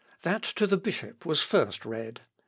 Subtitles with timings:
[0.23, 2.21] That to the bishop was first read.